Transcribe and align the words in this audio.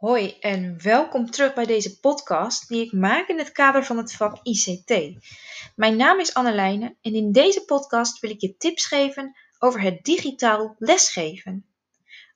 Hoi 0.00 0.36
en 0.38 0.82
welkom 0.82 1.30
terug 1.30 1.54
bij 1.54 1.66
deze 1.66 2.00
podcast 2.00 2.68
die 2.68 2.84
ik 2.84 2.92
maak 2.92 3.28
in 3.28 3.38
het 3.38 3.52
kader 3.52 3.84
van 3.84 3.96
het 3.96 4.12
vak 4.12 4.38
ICT. 4.42 4.94
Mijn 5.76 5.96
naam 5.96 6.20
is 6.20 6.34
Annelijne 6.34 6.96
en 7.02 7.14
in 7.14 7.32
deze 7.32 7.64
podcast 7.64 8.20
wil 8.20 8.30
ik 8.30 8.40
je 8.40 8.56
tips 8.56 8.86
geven 8.86 9.36
over 9.58 9.80
het 9.80 10.04
digitaal 10.04 10.76
lesgeven. 10.78 11.66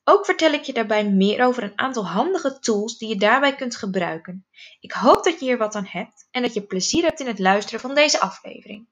Ook 0.04 0.24
vertel 0.24 0.52
ik 0.52 0.62
je 0.62 0.72
daarbij 0.72 1.10
meer 1.10 1.44
over 1.44 1.62
een 1.62 1.78
aantal 1.78 2.06
handige 2.06 2.58
tools 2.58 2.98
die 2.98 3.08
je 3.08 3.16
daarbij 3.16 3.54
kunt 3.54 3.76
gebruiken. 3.76 4.46
Ik 4.80 4.92
hoop 4.92 5.24
dat 5.24 5.40
je 5.40 5.44
hier 5.44 5.58
wat 5.58 5.74
aan 5.74 5.86
hebt 5.86 6.28
en 6.30 6.42
dat 6.42 6.54
je 6.54 6.62
plezier 6.62 7.02
hebt 7.02 7.20
in 7.20 7.26
het 7.26 7.38
luisteren 7.38 7.80
van 7.80 7.94
deze 7.94 8.20
aflevering. 8.20 8.86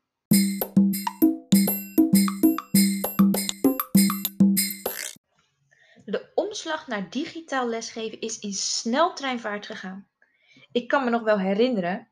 Omslag 6.53 6.87
naar 6.87 7.11
digitaal 7.11 7.69
lesgeven 7.69 8.21
is 8.21 8.39
in 8.39 8.53
sneltreinvaart 8.53 9.67
gegaan. 9.67 10.09
Ik 10.73 10.89
kan 10.89 11.05
me 11.05 11.11
nog 11.11 11.23
wel 11.23 11.39
herinneren 11.39 12.09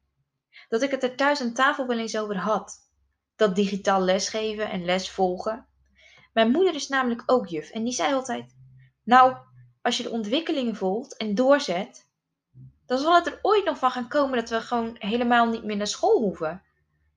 dat 0.69 0.82
ik 0.82 0.91
het 0.91 1.02
er 1.02 1.16
thuis 1.16 1.41
aan 1.41 1.52
tafel 1.52 1.87
wel 1.87 1.98
eens 1.98 2.19
over 2.19 2.37
had. 2.37 2.88
Dat 3.37 3.55
digitaal 3.55 4.01
lesgeven 4.01 4.70
en 4.70 4.84
lesvolgen. 4.84 5.66
Mijn 6.32 6.51
moeder 6.51 6.74
is 6.74 6.88
namelijk 6.88 7.23
ook 7.27 7.46
juf 7.46 7.70
en 7.70 7.84
die 7.84 7.92
zei 7.92 8.15
altijd: 8.15 8.56
Nou, 9.02 9.37
als 9.82 9.96
je 9.96 10.02
de 10.02 10.10
ontwikkelingen 10.10 10.77
volgt 10.77 11.16
en 11.16 11.34
doorzet, 11.34 12.09
dan 12.87 12.98
zal 12.98 13.15
het 13.15 13.27
er 13.27 13.38
ooit 13.43 13.65
nog 13.65 13.79
van 13.79 13.91
gaan 13.91 14.09
komen 14.09 14.38
dat 14.38 14.51
we 14.51 14.60
gewoon 14.60 14.96
helemaal 14.98 15.46
niet 15.46 15.65
meer 15.65 15.77
naar 15.77 15.87
school 15.87 16.20
hoeven. 16.20 16.62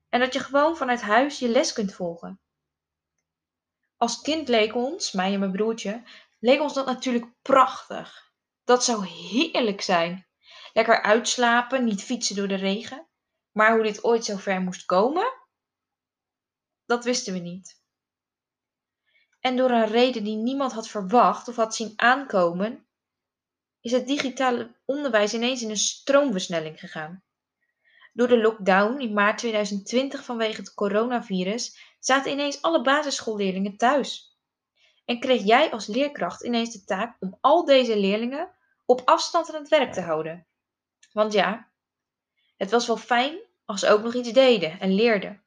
En 0.10 0.20
dat 0.20 0.34
je 0.34 0.40
gewoon 0.40 0.78
vanuit 0.78 1.02
huis 1.02 1.40
je 1.40 1.50
les 1.50 1.74
kunt 1.74 1.94
volgen. 1.94 2.40
Als 3.98 4.22
kind 4.22 4.48
leek 4.48 4.76
ons, 4.76 5.12
mij 5.12 5.34
en 5.34 5.40
mijn 5.40 5.52
broertje, 5.52 6.04
leek 6.44 6.62
ons 6.62 6.74
dat 6.74 6.86
natuurlijk 6.86 7.26
prachtig. 7.42 8.32
Dat 8.64 8.84
zou 8.84 9.08
heerlijk 9.08 9.82
zijn. 9.82 10.28
Lekker 10.74 11.02
uitslapen, 11.02 11.84
niet 11.84 12.04
fietsen 12.04 12.36
door 12.36 12.48
de 12.48 12.56
regen. 12.56 13.08
Maar 13.52 13.74
hoe 13.74 13.84
dit 13.84 14.04
ooit 14.04 14.26
zo 14.26 14.38
ver 14.38 14.62
moest 14.62 14.86
komen, 14.86 15.34
dat 16.86 17.04
wisten 17.04 17.34
we 17.34 17.40
niet. 17.40 17.82
En 19.40 19.56
door 19.56 19.70
een 19.70 19.88
reden 19.88 20.24
die 20.24 20.36
niemand 20.36 20.72
had 20.72 20.88
verwacht 20.88 21.48
of 21.48 21.56
had 21.56 21.76
zien 21.76 21.94
aankomen, 21.96 22.88
is 23.82 23.92
het 23.92 24.08
digitale 24.08 24.76
onderwijs 24.86 25.34
ineens 25.34 25.62
in 25.62 25.70
een 25.70 25.78
stroomversnelling 25.78 26.80
gegaan. 26.80 27.24
Door 28.14 28.28
de 28.28 28.42
lockdown 28.42 29.00
in 29.00 29.14
maart 29.14 29.38
2020 29.38 30.24
vanwege 30.24 30.60
het 30.60 30.74
coronavirus 30.74 31.96
zaten 32.00 32.32
ineens 32.32 32.62
alle 32.62 32.82
basisschoolleerlingen 32.82 33.78
thuis. 33.78 34.33
En 35.06 35.20
kreeg 35.20 35.44
jij 35.44 35.72
als 35.72 35.88
leerkracht 35.88 36.44
ineens 36.44 36.72
de 36.72 36.84
taak 36.84 37.16
om 37.20 37.38
al 37.42 37.66
deze 37.66 37.98
leerlingen 37.98 38.52
op 38.86 39.02
afstand 39.06 39.54
aan 39.54 39.62
het 39.62 39.70
werk 39.70 39.94
te 39.94 40.02
houden. 40.02 40.48
Want 41.12 41.34
ja, 41.34 41.72
het 42.58 42.72
was 42.72 42.88
wel 42.88 42.98
fijn 42.98 43.40
als 43.66 43.80
ze 43.80 43.90
ook 43.90 44.04
nog 44.04 44.14
iets 44.14 44.32
deden 44.32 44.80
en 44.80 44.94
leerden. 44.94 45.44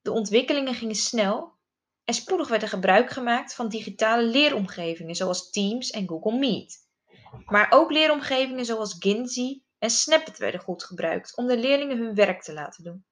De 0.00 0.12
ontwikkelingen 0.12 0.74
gingen 0.74 0.94
snel 0.94 1.58
en 2.04 2.14
spoedig 2.14 2.48
werd 2.48 2.62
er 2.62 2.68
gebruik 2.68 3.10
gemaakt 3.10 3.54
van 3.54 3.68
digitale 3.68 4.22
leeromgevingen 4.22 5.14
zoals 5.14 5.50
Teams 5.50 5.90
en 5.90 6.08
Google 6.08 6.38
Meet. 6.38 6.88
Maar 7.44 7.66
ook 7.70 7.90
leeromgevingen 7.90 8.64
zoals 8.64 8.96
Ginzy 8.98 9.62
en 9.78 9.90
Snapchat 9.90 10.38
werden 10.38 10.60
goed 10.60 10.84
gebruikt 10.84 11.36
om 11.36 11.46
de 11.46 11.58
leerlingen 11.58 11.98
hun 11.98 12.14
werk 12.14 12.42
te 12.42 12.52
laten 12.52 12.84
doen. 12.84 13.04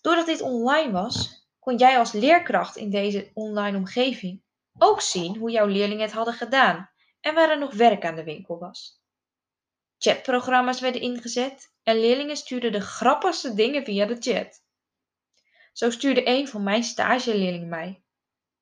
Doordat 0.00 0.26
dit 0.26 0.40
online 0.40 0.92
was, 0.92 1.45
kon 1.66 1.76
jij 1.76 1.98
als 1.98 2.12
leerkracht 2.12 2.76
in 2.76 2.90
deze 2.90 3.30
online 3.34 3.76
omgeving 3.76 4.42
ook 4.78 5.00
zien 5.00 5.36
hoe 5.36 5.50
jouw 5.50 5.66
leerlingen 5.66 6.04
het 6.04 6.12
hadden 6.12 6.34
gedaan 6.34 6.90
en 7.20 7.34
waar 7.34 7.50
er 7.50 7.58
nog 7.58 7.74
werk 7.74 8.04
aan 8.04 8.14
de 8.14 8.24
winkel 8.24 8.58
was. 8.58 9.02
Chatprogramma's 9.98 10.80
werden 10.80 11.00
ingezet 11.00 11.74
en 11.82 12.00
leerlingen 12.00 12.36
stuurden 12.36 12.72
de 12.72 12.80
grappigste 12.80 13.54
dingen 13.54 13.84
via 13.84 14.06
de 14.06 14.16
chat. 14.18 14.64
Zo 15.72 15.90
stuurde 15.90 16.28
een 16.28 16.48
van 16.48 16.62
mijn 16.62 16.84
stageleerlingen 16.84 17.68
mij: 17.68 18.02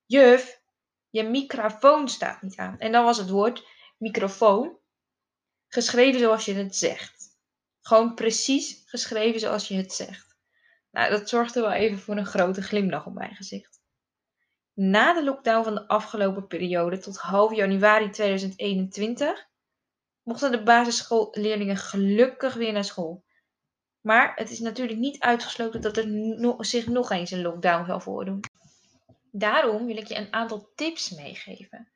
Juf, 0.06 0.62
je 1.10 1.22
microfoon 1.22 2.08
staat 2.08 2.42
niet 2.42 2.56
aan. 2.56 2.78
En 2.78 2.92
dan 2.92 3.04
was 3.04 3.18
het 3.18 3.30
woord 3.30 3.66
microfoon 3.98 4.78
geschreven 5.68 6.20
zoals 6.20 6.44
je 6.44 6.54
het 6.54 6.76
zegt. 6.76 7.38
Gewoon 7.80 8.14
precies 8.14 8.82
geschreven 8.84 9.40
zoals 9.40 9.68
je 9.68 9.74
het 9.74 9.92
zegt. 9.92 10.33
Nou, 10.94 11.10
dat 11.10 11.28
zorgde 11.28 11.60
wel 11.60 11.72
even 11.72 11.98
voor 11.98 12.16
een 12.16 12.26
grote 12.26 12.62
glimlach 12.62 13.06
op 13.06 13.14
mijn 13.14 13.34
gezicht. 13.34 13.80
Na 14.72 15.14
de 15.14 15.24
lockdown 15.24 15.64
van 15.64 15.74
de 15.74 15.88
afgelopen 15.88 16.46
periode 16.46 16.98
tot 16.98 17.16
half 17.16 17.54
januari 17.54 18.10
2021 18.10 19.46
mochten 20.22 20.50
de 20.50 20.62
basisschoolleerlingen 20.62 21.76
gelukkig 21.76 22.54
weer 22.54 22.72
naar 22.72 22.84
school. 22.84 23.24
Maar 24.00 24.32
het 24.34 24.50
is 24.50 24.58
natuurlijk 24.58 24.98
niet 24.98 25.20
uitgesloten 25.20 25.80
dat 25.80 25.96
er 25.96 26.06
zich 26.58 26.86
nog 26.86 27.10
eens 27.10 27.30
een 27.30 27.42
lockdown 27.42 27.86
zal 27.86 28.00
voordoen. 28.00 28.40
Daarom 29.30 29.86
wil 29.86 29.96
ik 29.96 30.06
je 30.06 30.16
een 30.16 30.32
aantal 30.32 30.72
tips 30.74 31.10
meegeven. 31.10 31.92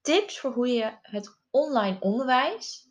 Tips 0.00 0.38
voor 0.38 0.52
hoe 0.52 0.68
je 0.68 0.98
het 1.02 1.38
online 1.50 2.00
onderwijs 2.00 2.88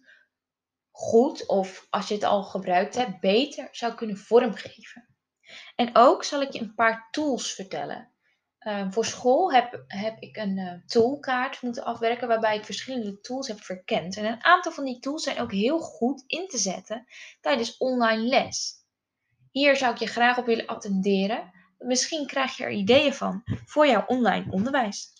goed 0.91 1.47
of 1.47 1.87
als 1.89 2.07
je 2.07 2.13
het 2.13 2.23
al 2.23 2.43
gebruikt 2.43 2.95
hebt, 2.95 3.19
beter 3.19 3.67
zou 3.71 3.93
kunnen 3.93 4.17
vormgeven. 4.17 5.14
En 5.75 5.89
ook 5.93 6.23
zal 6.23 6.41
ik 6.41 6.51
je 6.51 6.59
een 6.59 6.75
paar 6.75 7.07
tools 7.11 7.53
vertellen. 7.53 8.09
Ehm, 8.59 8.91
voor 8.91 9.05
school 9.05 9.53
heb, 9.53 9.83
heb 9.87 10.19
ik 10.19 10.37
een 10.37 10.57
uh, 10.57 10.73
toolkaart 10.85 11.61
moeten 11.61 11.83
afwerken 11.83 12.27
waarbij 12.27 12.57
ik 12.57 12.65
verschillende 12.65 13.19
tools 13.19 13.47
heb 13.47 13.61
verkend. 13.61 14.17
En 14.17 14.25
een 14.25 14.43
aantal 14.43 14.71
van 14.71 14.85
die 14.85 14.99
tools 14.99 15.23
zijn 15.23 15.39
ook 15.39 15.51
heel 15.51 15.79
goed 15.79 16.23
in 16.27 16.47
te 16.47 16.57
zetten 16.57 17.07
tijdens 17.41 17.77
online 17.77 18.21
les. 18.21 18.73
Hier 19.51 19.75
zou 19.75 19.93
ik 19.93 19.99
je 19.99 20.07
graag 20.07 20.37
op 20.37 20.45
willen 20.45 20.65
attenderen. 20.65 21.51
Misschien 21.77 22.27
krijg 22.27 22.57
je 22.57 22.63
er 22.63 22.71
ideeën 22.71 23.13
van 23.13 23.43
voor 23.65 23.87
jouw 23.87 24.05
online 24.05 24.51
onderwijs. 24.51 25.13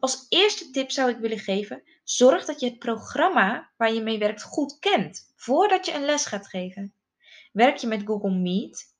Als 0.00 0.26
eerste 0.28 0.70
tip 0.70 0.90
zou 0.90 1.10
ik 1.10 1.18
willen 1.18 1.38
geven: 1.38 1.82
zorg 2.02 2.44
dat 2.44 2.60
je 2.60 2.66
het 2.66 2.78
programma 2.78 3.70
waar 3.76 3.92
je 3.92 4.02
mee 4.02 4.18
werkt 4.18 4.42
goed 4.42 4.78
kent 4.78 5.32
voordat 5.36 5.86
je 5.86 5.94
een 5.94 6.04
les 6.04 6.26
gaat 6.26 6.48
geven. 6.48 6.94
Werk 7.52 7.76
je 7.76 7.86
met 7.86 8.02
Google 8.04 8.34
Meet, 8.34 8.93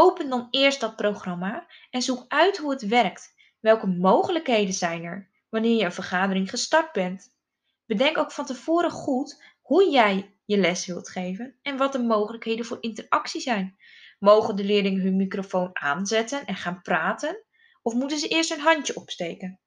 Open 0.00 0.30
dan 0.30 0.48
eerst 0.50 0.80
dat 0.80 0.96
programma 0.96 1.66
en 1.90 2.02
zoek 2.02 2.24
uit 2.28 2.56
hoe 2.56 2.70
het 2.70 2.86
werkt. 2.86 3.34
Welke 3.60 3.86
mogelijkheden 3.86 4.74
zijn 4.74 5.04
er 5.04 5.30
wanneer 5.48 5.76
je 5.76 5.84
een 5.84 5.92
vergadering 5.92 6.50
gestart 6.50 6.92
bent? 6.92 7.34
Bedenk 7.86 8.18
ook 8.18 8.32
van 8.32 8.44
tevoren 8.44 8.90
goed 8.90 9.42
hoe 9.60 9.90
jij 9.90 10.34
je 10.44 10.58
les 10.58 10.86
wilt 10.86 11.08
geven 11.08 11.58
en 11.62 11.76
wat 11.76 11.92
de 11.92 11.98
mogelijkheden 11.98 12.64
voor 12.64 12.78
interactie 12.80 13.40
zijn. 13.40 13.76
Mogen 14.18 14.56
de 14.56 14.64
leerlingen 14.64 15.02
hun 15.02 15.16
microfoon 15.16 15.70
aanzetten 15.72 16.46
en 16.46 16.56
gaan 16.56 16.82
praten? 16.82 17.44
Of 17.82 17.94
moeten 17.94 18.18
ze 18.18 18.28
eerst 18.28 18.50
hun 18.50 18.60
handje 18.60 18.96
opsteken? 18.96 19.60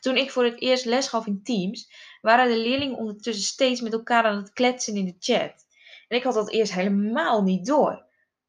Toen 0.00 0.16
ik 0.16 0.30
voor 0.30 0.44
het 0.44 0.60
eerst 0.60 0.84
les 0.84 1.08
gaf 1.08 1.26
in 1.26 1.42
Teams, 1.42 1.92
waren 2.20 2.48
de 2.48 2.58
leerlingen 2.58 2.96
ondertussen 2.96 3.44
steeds 3.44 3.80
met 3.80 3.92
elkaar 3.92 4.24
aan 4.24 4.36
het 4.36 4.52
kletsen 4.52 4.96
in 4.96 5.04
de 5.04 5.16
chat. 5.18 5.66
En 6.08 6.16
ik 6.16 6.22
had 6.22 6.34
dat 6.34 6.50
eerst 6.50 6.72
helemaal 6.72 7.42
niet 7.42 7.66
door. 7.66 8.07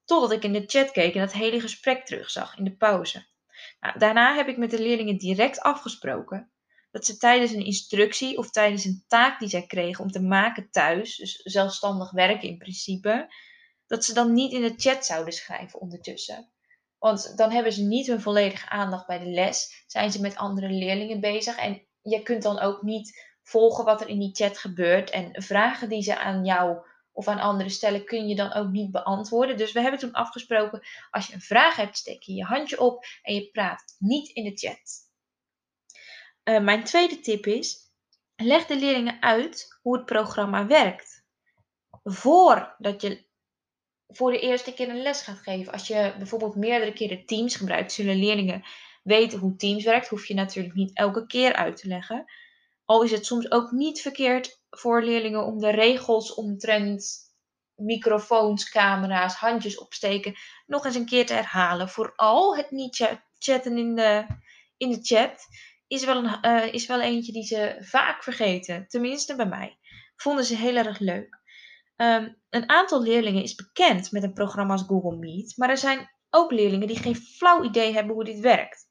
Totdat 0.10 0.32
ik 0.32 0.44
in 0.44 0.54
de 0.54 0.64
chat 0.66 0.92
keek 0.92 1.16
en 1.16 1.22
het 1.22 1.34
hele 1.34 1.60
gesprek 1.60 2.06
terugzag 2.06 2.58
in 2.58 2.64
de 2.64 2.76
pauze. 2.76 3.26
Nou, 3.80 4.00
daarna 4.00 4.36
heb 4.36 4.48
ik 4.48 4.58
met 4.58 4.72
de 4.72 4.82
leerlingen 4.82 5.18
direct 5.18 5.60
afgesproken 5.60 6.52
dat 6.92 7.06
ze 7.06 7.18
tijdens 7.18 7.52
een 7.52 7.66
instructie 7.66 8.38
of 8.38 8.50
tijdens 8.50 8.86
een 8.86 9.04
taak 9.08 9.40
die 9.40 9.50
zij 9.50 9.66
kregen 9.66 10.04
om 10.04 10.12
te 10.12 10.22
maken 10.22 10.72
thuis, 10.72 11.16
dus 11.16 11.36
zelfstandig 11.44 12.12
werken 12.12 12.50
in 12.50 12.58
principe, 12.58 13.34
dat 13.88 14.06
ze 14.06 14.14
dan 14.14 14.34
niet 14.34 14.52
in 14.52 14.62
de 14.62 14.74
chat 14.78 15.06
zouden 15.06 15.34
schrijven 15.34 15.80
ondertussen. 15.80 16.52
Want 16.98 17.38
dan 17.38 17.52
hebben 17.52 17.74
ze 17.74 17.82
niet 17.82 18.08
hun 18.08 18.22
volledige 18.22 18.70
aandacht 18.70 19.08
bij 19.08 19.20
de 19.20 19.30
les, 19.30 19.84
zijn 19.88 20.12
ze 20.12 20.22
met 20.22 20.36
andere 20.36 20.70
leerlingen 20.70 21.20
bezig 21.20 21.58
en 21.58 21.82
je 22.02 22.24
kunt 22.24 22.44
dan 22.44 22.60
ook 22.60 22.82
niet 22.82 23.38
volgen 23.44 23.86
wat 23.86 24.02
er 24.02 24.08
in 24.08 24.20
die 24.20 24.36
chat 24.36 24.58
gebeurt 24.58 25.10
en 25.10 25.42
vragen 25.42 25.90
die 25.90 26.04
ze 26.04 26.18
aan 26.18 26.46
jou 26.46 26.78
of 27.20 27.28
aan 27.28 27.40
anderen 27.40 27.72
stellen, 27.72 28.06
kun 28.06 28.28
je 28.28 28.36
dan 28.36 28.54
ook 28.54 28.70
niet 28.70 28.92
beantwoorden. 28.92 29.58
Dus 29.58 29.72
we 29.72 29.82
hebben 29.82 30.00
toen 30.00 30.12
afgesproken, 30.12 30.82
als 31.10 31.28
je 31.28 31.34
een 31.34 31.42
vraag 31.42 31.76
hebt, 31.76 31.98
steek 31.98 32.24
je 32.24 32.34
je 32.34 32.44
handje 32.44 32.80
op 32.80 33.06
en 33.22 33.34
je 33.34 33.50
praat 33.52 33.96
niet 33.98 34.30
in 34.30 34.44
de 34.44 34.58
chat. 34.58 35.08
Uh, 36.44 36.64
mijn 36.64 36.84
tweede 36.84 37.20
tip 37.20 37.46
is, 37.46 37.78
leg 38.36 38.66
de 38.66 38.76
leerlingen 38.76 39.22
uit 39.22 39.78
hoe 39.82 39.96
het 39.96 40.06
programma 40.06 40.68
werkt. 40.68 41.26
Voordat 42.04 43.02
je 43.02 43.26
voor 44.08 44.32
de 44.32 44.40
eerste 44.40 44.74
keer 44.74 44.90
een 44.90 45.02
les 45.02 45.22
gaat 45.22 45.40
geven. 45.40 45.74
Als 45.74 45.88
je 45.88 46.14
bijvoorbeeld 46.18 46.56
meerdere 46.56 46.94
keren 46.94 47.26
Teams 47.26 47.56
gebruikt, 47.56 47.92
zullen 47.92 48.16
leerlingen 48.16 48.64
weten 49.04 49.40
hoe 49.40 49.56
Teams 49.56 49.84
werkt. 49.84 50.08
Hoef 50.08 50.26
je 50.26 50.34
natuurlijk 50.34 50.76
niet 50.76 50.98
elke 50.98 51.26
keer 51.26 51.54
uit 51.54 51.78
te 51.78 51.88
leggen. 51.88 52.26
Al 52.90 53.04
is 53.04 53.12
het 53.12 53.26
soms 53.26 53.52
ook 53.52 53.72
niet 53.72 54.02
verkeerd 54.02 54.62
voor 54.70 55.04
leerlingen 55.04 55.46
om 55.46 55.60
de 55.60 55.70
regels 55.70 56.34
omtrent 56.34 57.18
microfoons, 57.76 58.70
camera's, 58.70 59.36
handjes 59.36 59.78
opsteken 59.78 60.36
nog 60.66 60.86
eens 60.86 60.96
een 60.96 61.06
keer 61.06 61.26
te 61.26 61.34
herhalen. 61.34 61.90
Vooral 61.90 62.56
het 62.56 62.72
niet 62.72 63.20
chatten 63.38 63.78
in 63.78 63.96
de, 63.96 64.26
in 64.78 64.90
de 64.90 65.00
chat 65.02 65.46
is 65.88 66.06
wel, 66.06 66.24
een, 66.24 66.38
uh, 66.42 66.74
is 66.74 66.86
wel 66.86 67.02
eentje 67.02 67.32
die 67.32 67.46
ze 67.46 67.78
vaak 67.80 68.24
vergeten. 68.24 68.88
Tenminste 68.88 69.36
bij 69.36 69.48
mij. 69.48 69.78
vonden 70.16 70.46
ze 70.46 70.56
heel 70.56 70.76
erg 70.76 71.00
leuk. 71.00 71.42
Ehm, 71.96 72.34
een 72.50 72.70
aantal 72.70 73.02
leerlingen 73.02 73.44
is 73.44 73.56
bekend 73.56 74.12
met 74.12 74.24
een 74.24 74.34
programma 74.34 74.74
als 74.74 74.84
Google 74.88 75.18
Meet, 75.18 75.58
maar 75.58 75.70
er 75.70 75.78
zijn 75.78 76.10
ook 76.30 76.52
leerlingen 76.52 76.88
die 76.88 77.00
geen 77.00 77.16
flauw 77.16 77.64
idee 77.64 77.94
hebben 77.94 78.14
hoe 78.16 78.24
dit 78.24 78.40
werkt. 78.40 78.89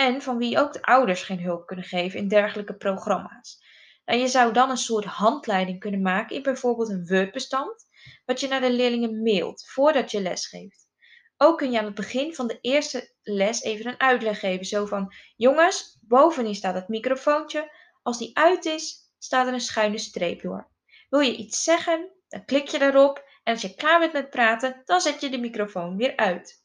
En 0.00 0.22
van 0.22 0.38
wie 0.38 0.58
ook 0.58 0.72
de 0.72 0.82
ouders 0.82 1.22
geen 1.22 1.40
hulp 1.40 1.66
kunnen 1.66 1.84
geven 1.84 2.18
in 2.18 2.28
dergelijke 2.28 2.76
programma's. 2.76 3.62
En 4.04 4.18
je 4.18 4.28
zou 4.28 4.52
dan 4.52 4.70
een 4.70 4.76
soort 4.76 5.04
handleiding 5.04 5.80
kunnen 5.80 6.02
maken 6.02 6.36
in 6.36 6.42
bijvoorbeeld 6.42 6.88
een 6.88 7.06
Word-bestand, 7.06 7.86
wat 8.24 8.40
je 8.40 8.48
naar 8.48 8.60
de 8.60 8.72
leerlingen 8.72 9.22
mailt 9.22 9.70
voordat 9.70 10.10
je 10.10 10.20
les 10.20 10.46
geeft. 10.46 10.88
Ook 11.36 11.58
kun 11.58 11.70
je 11.70 11.78
aan 11.78 11.84
het 11.84 11.94
begin 11.94 12.34
van 12.34 12.46
de 12.46 12.58
eerste 12.60 13.14
les 13.22 13.62
even 13.62 13.86
een 13.86 14.00
uitleg 14.00 14.38
geven. 14.38 14.66
Zo 14.66 14.86
van: 14.86 15.14
Jongens, 15.36 15.98
bovenin 16.00 16.54
staat 16.54 16.74
het 16.74 16.88
microfoontje. 16.88 17.72
Als 18.02 18.18
die 18.18 18.36
uit 18.36 18.64
is, 18.64 19.12
staat 19.18 19.46
er 19.46 19.52
een 19.52 19.60
schuine 19.60 19.98
streep 19.98 20.42
door. 20.42 20.70
Wil 21.08 21.20
je 21.20 21.36
iets 21.36 21.62
zeggen, 21.62 22.10
dan 22.28 22.44
klik 22.44 22.68
je 22.68 22.78
daarop. 22.78 23.24
En 23.42 23.52
als 23.52 23.62
je 23.62 23.74
klaar 23.74 23.98
bent 23.98 24.12
met 24.12 24.30
praten, 24.30 24.82
dan 24.84 25.00
zet 25.00 25.20
je 25.20 25.30
de 25.30 25.38
microfoon 25.38 25.96
weer 25.96 26.16
uit. 26.16 26.59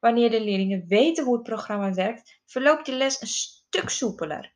Wanneer 0.00 0.30
de 0.30 0.40
leerlingen 0.40 0.86
weten 0.86 1.24
hoe 1.24 1.34
het 1.34 1.42
programma 1.42 1.94
werkt, 1.94 2.40
verloopt 2.46 2.86
je 2.86 2.92
les 2.92 3.20
een 3.20 3.26
stuk 3.26 3.88
soepeler. 3.88 4.54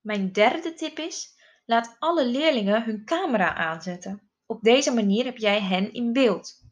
Mijn 0.00 0.32
derde 0.32 0.74
tip 0.74 0.98
is: 0.98 1.34
laat 1.64 1.96
alle 1.98 2.26
leerlingen 2.26 2.84
hun 2.84 3.04
camera 3.04 3.54
aanzetten. 3.54 4.30
Op 4.46 4.62
deze 4.62 4.94
manier 4.94 5.24
heb 5.24 5.36
jij 5.36 5.60
hen 5.60 5.92
in 5.92 6.12
beeld. 6.12 6.62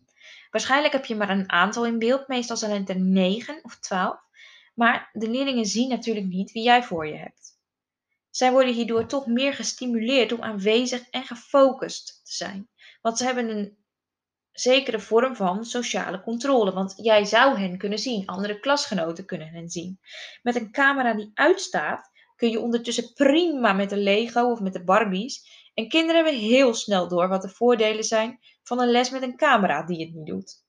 Waarschijnlijk 0.51 0.93
heb 0.93 1.05
je 1.05 1.15
maar 1.15 1.31
een 1.31 1.51
aantal 1.51 1.87
in 1.87 1.99
beeld, 1.99 2.29
meestal 2.29 2.57
zijn 2.57 2.81
het 2.81 2.89
er 2.89 3.01
9 3.01 3.61
of 3.63 3.79
12, 3.79 4.21
maar 4.75 5.11
de 5.13 5.29
leerlingen 5.31 5.65
zien 5.65 5.89
natuurlijk 5.89 6.27
niet 6.27 6.53
wie 6.53 6.63
jij 6.63 6.83
voor 6.83 7.07
je 7.07 7.17
hebt. 7.17 7.61
Zij 8.31 8.53
worden 8.53 8.75
hierdoor 8.75 9.07
toch 9.07 9.27
meer 9.27 9.55
gestimuleerd 9.55 10.33
om 10.33 10.43
aanwezig 10.43 11.09
en 11.11 11.25
gefocust 11.25 12.21
te 12.25 12.33
zijn, 12.33 12.69
want 13.01 13.19
ze 13.19 13.25
hebben 13.25 13.49
een 13.49 13.82
zekere 14.53 15.01
vorm 15.01 15.37
van 15.37 15.65
sociale 15.65 16.23
controle, 16.23 16.73
want 16.73 16.95
jij 16.97 17.25
zou 17.25 17.59
hen 17.59 17.79
kunnen 17.79 17.99
zien, 17.99 18.27
andere 18.27 18.61
klasgenoten 18.61 19.25
kunnen 19.25 19.49
hen 19.49 19.69
zien. 19.69 19.99
Met 20.43 20.57
een 20.57 20.71
camera 20.71 21.15
die 21.15 21.31
uitstaat, 21.35 22.11
kun 22.37 22.51
je 22.51 22.61
ondertussen 22.61 23.13
prima 23.13 23.73
met 23.73 23.91
de 23.91 23.97
Lego 23.97 24.51
of 24.51 24.61
met 24.61 24.73
de 24.73 24.85
Barbies. 24.85 25.61
En 25.75 25.89
kinderen 25.89 26.25
hebben 26.25 26.43
heel 26.43 26.75
snel 26.75 27.09
door 27.09 27.29
wat 27.29 27.43
de 27.43 27.49
voordelen 27.49 28.05
zijn 28.05 28.39
van 28.63 28.81
een 28.81 28.91
les 28.91 29.11
met 29.11 29.23
een 29.23 29.37
camera 29.37 29.83
die 29.83 30.05
het 30.05 30.15
niet 30.15 30.27
doet. 30.27 30.65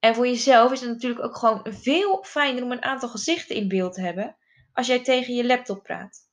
En 0.00 0.14
voor 0.14 0.26
jezelf 0.26 0.72
is 0.72 0.80
het 0.80 0.90
natuurlijk 0.90 1.24
ook 1.24 1.36
gewoon 1.36 1.66
veel 1.68 2.24
fijner 2.24 2.62
om 2.62 2.72
een 2.72 2.82
aantal 2.82 3.08
gezichten 3.08 3.56
in 3.56 3.68
beeld 3.68 3.94
te 3.94 4.00
hebben 4.00 4.36
als 4.72 4.86
jij 4.86 5.02
tegen 5.02 5.34
je 5.34 5.46
laptop 5.46 5.82
praat. 5.82 6.27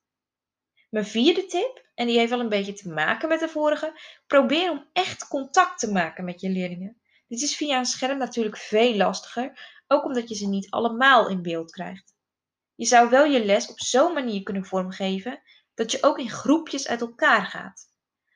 Mijn 0.95 1.07
vierde 1.07 1.45
tip, 1.45 1.85
en 1.95 2.07
die 2.07 2.17
heeft 2.17 2.29
wel 2.29 2.39
een 2.39 2.49
beetje 2.49 2.73
te 2.73 2.89
maken 2.89 3.29
met 3.29 3.39
de 3.39 3.49
vorige, 3.49 3.99
probeer 4.27 4.71
om 4.71 4.89
echt 4.93 5.27
contact 5.27 5.79
te 5.79 5.91
maken 5.91 6.25
met 6.25 6.41
je 6.41 6.49
leerlingen. 6.49 7.01
Dit 7.27 7.41
is 7.41 7.55
via 7.55 7.77
een 7.77 7.85
scherm 7.85 8.17
natuurlijk 8.17 8.57
veel 8.57 8.95
lastiger, 8.95 9.81
ook 9.87 10.05
omdat 10.05 10.29
je 10.29 10.35
ze 10.35 10.47
niet 10.47 10.69
allemaal 10.69 11.29
in 11.29 11.41
beeld 11.41 11.71
krijgt. 11.71 12.15
Je 12.75 12.85
zou 12.85 13.09
wel 13.09 13.25
je 13.25 13.45
les 13.45 13.67
op 13.67 13.79
zo'n 13.79 14.13
manier 14.13 14.43
kunnen 14.43 14.65
vormgeven 14.65 15.41
dat 15.73 15.91
je 15.91 16.03
ook 16.03 16.19
in 16.19 16.29
groepjes 16.29 16.87
uit 16.87 17.01
elkaar 17.01 17.45
gaat. 17.45 17.91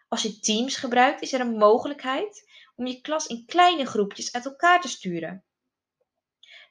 Als 0.08 0.22
je 0.22 0.40
Teams 0.40 0.76
gebruikt, 0.76 1.22
is 1.22 1.34
er 1.34 1.40
een 1.40 1.58
mogelijkheid 1.58 2.50
om 2.76 2.86
je 2.86 3.02
klas 3.02 3.28
in 3.28 3.46
kleine 3.46 3.86
groepjes 3.86 4.34
uit 4.34 4.46
elkaar 4.46 4.82
te 4.82 4.88
sturen. 4.88 5.44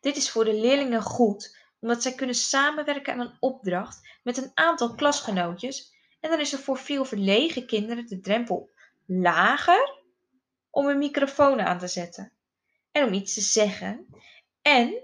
Dit 0.01 0.17
is 0.17 0.31
voor 0.31 0.45
de 0.45 0.55
leerlingen 0.55 1.03
goed, 1.03 1.68
omdat 1.81 2.03
zij 2.03 2.15
kunnen 2.15 2.35
samenwerken 2.35 3.13
aan 3.13 3.21
een 3.21 3.37
opdracht 3.41 4.09
met 4.23 4.37
een 4.37 4.51
aantal 4.55 4.95
klasgenootjes 4.95 5.97
en 6.21 6.31
dan 6.31 6.41
is 6.41 6.53
er 6.53 6.59
voor 6.59 6.79
veel 6.79 7.05
verlegen 7.05 7.67
kinderen 7.67 8.07
de 8.07 8.21
drempel 8.21 8.71
lager 9.07 9.97
om 10.71 10.87
een 10.87 10.99
microfoon 10.99 11.61
aan 11.61 11.79
te 11.79 11.89
zetten 11.89 12.33
en 12.93 13.05
om 13.05 13.13
iets 13.13 13.35
te 13.35 13.41
zeggen. 13.41 14.07
En 14.63 15.03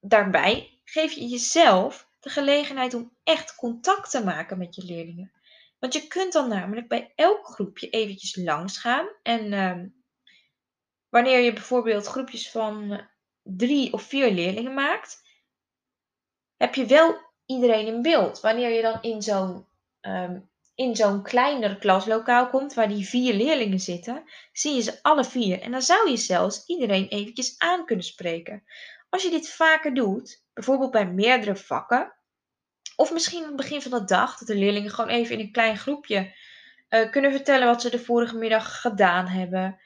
daarbij 0.00 0.80
geef 0.84 1.12
je 1.12 1.26
jezelf 1.26 2.08
de 2.20 2.30
gelegenheid 2.30 2.94
om 2.94 3.16
echt 3.24 3.54
contact 3.54 4.10
te 4.10 4.24
maken 4.24 4.58
met 4.58 4.74
je 4.74 4.84
leerlingen. 4.84 5.32
Want 5.78 5.92
je 5.92 6.06
kunt 6.06 6.32
dan 6.32 6.48
namelijk 6.48 6.88
bij 6.88 7.12
elk 7.14 7.46
groepje 7.46 7.90
eventjes 7.90 8.36
langs 8.36 8.78
gaan. 8.78 9.08
En 9.22 9.52
uh, 9.52 9.84
wanneer 11.08 11.38
je 11.38 11.52
bijvoorbeeld 11.52 12.06
groepjes 12.06 12.50
van 12.50 13.06
drie 13.42 13.92
of 13.92 14.02
vier 14.02 14.30
leerlingen 14.30 14.74
maakt, 14.74 15.22
heb 16.60 16.74
je 16.74 16.86
wel 16.86 17.16
iedereen 17.46 17.86
in 17.86 18.02
beeld. 18.02 18.40
Wanneer 18.40 18.70
je 18.70 18.82
dan 18.82 18.98
in 19.00 19.22
zo'n 19.22 19.66
um, 20.00 20.50
in 20.74 20.96
zo'n 20.96 21.22
kleiner 21.22 21.76
klaslokaal 21.76 22.48
komt 22.48 22.74
waar 22.74 22.88
die 22.88 23.08
vier 23.08 23.34
leerlingen 23.34 23.80
zitten, 23.80 24.22
zie 24.52 24.74
je 24.74 24.80
ze 24.80 24.98
alle 25.02 25.24
vier. 25.24 25.60
En 25.60 25.70
dan 25.70 25.82
zou 25.82 26.10
je 26.10 26.16
zelfs 26.16 26.66
iedereen 26.66 27.08
eventjes 27.08 27.54
aan 27.58 27.84
kunnen 27.84 28.04
spreken. 28.04 28.64
Als 29.08 29.22
je 29.22 29.30
dit 29.30 29.48
vaker 29.48 29.94
doet, 29.94 30.44
bijvoorbeeld 30.52 30.90
bij 30.90 31.06
meerdere 31.06 31.56
vakken, 31.56 32.12
of 32.96 33.12
misschien 33.12 33.42
aan 33.42 33.48
het 33.48 33.56
begin 33.56 33.82
van 33.82 33.90
de 33.90 34.04
dag, 34.04 34.38
dat 34.38 34.48
de 34.48 34.54
leerlingen 34.54 34.90
gewoon 34.90 35.10
even 35.10 35.34
in 35.34 35.40
een 35.40 35.52
klein 35.52 35.78
groepje 35.78 36.34
uh, 36.90 37.10
kunnen 37.10 37.32
vertellen 37.32 37.66
wat 37.66 37.82
ze 37.82 37.90
de 37.90 37.98
vorige 37.98 38.36
middag 38.36 38.80
gedaan 38.80 39.26
hebben. 39.26 39.80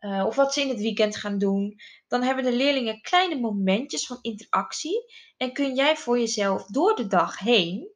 Uh, 0.00 0.26
of 0.26 0.36
wat 0.36 0.52
ze 0.52 0.60
in 0.60 0.68
het 0.68 0.80
weekend 0.80 1.16
gaan 1.16 1.38
doen. 1.38 1.80
Dan 2.08 2.22
hebben 2.22 2.44
de 2.44 2.52
leerlingen 2.52 3.00
kleine 3.00 3.40
momentjes 3.40 4.06
van 4.06 4.18
interactie. 4.20 5.12
En 5.36 5.52
kun 5.52 5.74
jij 5.74 5.96
voor 5.96 6.18
jezelf 6.18 6.66
door 6.66 6.96
de 6.96 7.06
dag 7.06 7.38
heen, 7.38 7.92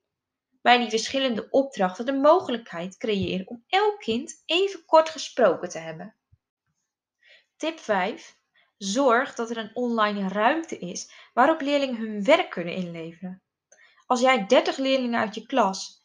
bij 0.62 0.78
die 0.78 0.88
verschillende 0.88 1.50
opdrachten, 1.50 2.06
de 2.06 2.12
mogelijkheid 2.12 2.96
creëren 2.96 3.48
om 3.48 3.64
elk 3.66 4.00
kind 4.00 4.42
even 4.46 4.84
kort 4.84 5.08
gesproken 5.08 5.68
te 5.68 5.78
hebben. 5.78 6.16
Tip 7.56 7.78
5. 7.78 8.36
Zorg 8.76 9.34
dat 9.34 9.50
er 9.50 9.56
een 9.56 9.74
online 9.74 10.28
ruimte 10.28 10.78
is 10.78 11.12
waarop 11.32 11.60
leerlingen 11.60 11.96
hun 11.96 12.24
werk 12.24 12.50
kunnen 12.50 12.74
inleveren. 12.74 13.42
Als 14.06 14.20
jij 14.20 14.46
30 14.46 14.76
leerlingen 14.76 15.20
uit 15.20 15.34
je 15.34 15.46
klas 15.46 16.02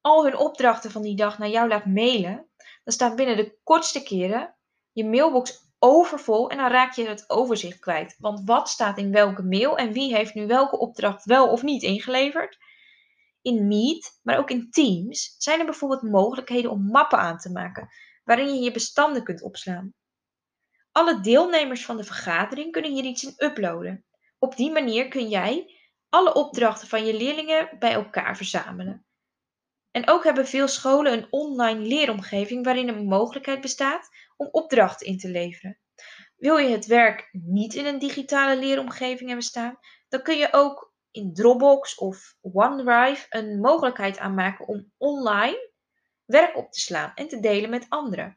al 0.00 0.24
hun 0.24 0.36
opdrachten 0.36 0.90
van 0.90 1.02
die 1.02 1.16
dag 1.16 1.38
naar 1.38 1.48
jou 1.48 1.68
laat 1.68 1.86
mailen, 1.86 2.48
dan 2.84 2.94
staat 2.94 3.16
binnen 3.16 3.36
de 3.36 3.58
kortste 3.62 4.02
keren 4.02 4.56
je 4.92 5.04
mailbox 5.04 5.70
overvol 5.78 6.50
en 6.50 6.56
dan 6.56 6.70
raak 6.70 6.92
je 6.92 7.08
het 7.08 7.30
overzicht 7.30 7.78
kwijt. 7.78 8.16
Want 8.18 8.42
wat 8.44 8.68
staat 8.68 8.98
in 8.98 9.12
welke 9.12 9.42
mail 9.42 9.76
en 9.76 9.92
wie 9.92 10.14
heeft 10.14 10.34
nu 10.34 10.46
welke 10.46 10.78
opdracht 10.78 11.24
wel 11.24 11.48
of 11.48 11.62
niet 11.62 11.82
ingeleverd? 11.82 12.58
In 13.42 13.66
Meet, 13.66 14.20
maar 14.22 14.38
ook 14.38 14.50
in 14.50 14.70
Teams, 14.70 15.34
zijn 15.38 15.58
er 15.58 15.64
bijvoorbeeld 15.64 16.02
mogelijkheden 16.02 16.70
om 16.70 16.86
mappen 16.86 17.18
aan 17.18 17.38
te 17.38 17.52
maken 17.52 17.88
waarin 18.24 18.54
je 18.54 18.60
je 18.60 18.72
bestanden 18.72 19.24
kunt 19.24 19.42
opslaan. 19.42 19.94
Alle 20.92 21.20
deelnemers 21.20 21.84
van 21.84 21.96
de 21.96 22.04
vergadering 22.04 22.72
kunnen 22.72 22.92
hier 22.92 23.04
iets 23.04 23.24
in 23.24 23.34
uploaden. 23.36 24.04
Op 24.38 24.56
die 24.56 24.70
manier 24.70 25.08
kun 25.08 25.28
jij 25.28 25.76
alle 26.08 26.34
opdrachten 26.34 26.88
van 26.88 27.06
je 27.06 27.14
leerlingen 27.14 27.76
bij 27.78 27.92
elkaar 27.92 28.36
verzamelen. 28.36 29.06
En 29.90 30.08
ook 30.08 30.24
hebben 30.24 30.46
veel 30.46 30.68
scholen 30.68 31.12
een 31.12 31.26
online 31.30 31.80
leeromgeving 31.80 32.64
waarin 32.64 32.88
een 32.88 33.06
mogelijkheid 33.06 33.60
bestaat 33.60 34.08
om 34.36 34.48
opdrachten 34.50 35.06
in 35.06 35.18
te 35.18 35.28
leveren. 35.28 35.78
Wil 36.36 36.56
je 36.56 36.70
het 36.70 36.86
werk 36.86 37.28
niet 37.32 37.74
in 37.74 37.86
een 37.86 37.98
digitale 37.98 38.56
leeromgeving 38.56 39.28
hebben 39.28 39.46
staan, 39.46 39.78
dan 40.08 40.22
kun 40.22 40.36
je 40.36 40.48
ook 40.52 40.92
in 41.10 41.34
Dropbox 41.34 41.94
of 41.94 42.36
OneDrive 42.40 43.26
een 43.28 43.60
mogelijkheid 43.60 44.18
aanmaken 44.18 44.66
om 44.66 44.92
online 44.96 45.70
werk 46.24 46.56
op 46.56 46.72
te 46.72 46.80
slaan 46.80 47.12
en 47.14 47.28
te 47.28 47.40
delen 47.40 47.70
met 47.70 47.86
anderen. 47.88 48.36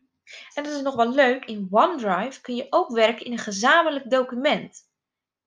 En 0.54 0.64
dat 0.64 0.74
is 0.74 0.82
nog 0.82 0.96
wel 0.96 1.12
leuk, 1.12 1.46
in 1.46 1.68
OneDrive 1.72 2.42
kun 2.42 2.56
je 2.56 2.68
ook 2.70 2.90
werken 2.90 3.25
in 3.25 3.32
een 3.32 3.38
gezamenlijk 3.38 4.10
document. 4.10 4.84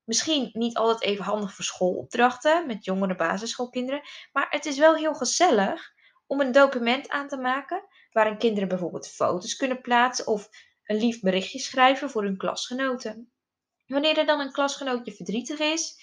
Misschien 0.04 0.50
niet 0.52 0.76
altijd 0.76 1.02
even 1.02 1.24
handig 1.24 1.54
voor 1.54 1.64
schoolopdrachten 1.64 2.66
met 2.66 2.84
jongere 2.84 3.16
basisschoolkinderen, 3.16 4.02
maar 4.32 4.46
het 4.50 4.66
is 4.66 4.78
wel 4.78 4.94
heel 4.94 5.14
gezellig 5.14 5.92
om 6.26 6.40
een 6.40 6.52
document 6.52 7.08
aan 7.08 7.28
te 7.28 7.36
maken 7.36 7.84
waarin 8.12 8.38
kinderen 8.38 8.68
bijvoorbeeld 8.68 9.08
foto's 9.08 9.56
kunnen 9.56 9.80
plaatsen 9.80 10.26
of 10.26 10.48
een 10.84 10.96
lief 10.96 11.20
berichtje 11.20 11.58
schrijven 11.58 12.10
voor 12.10 12.22
hun 12.22 12.36
klasgenoten. 12.36 13.32
Wanneer 13.86 14.18
er 14.18 14.26
dan 14.26 14.40
een 14.40 14.52
klasgenootje 14.52 15.12
verdrietig 15.12 15.58
is, 15.58 16.00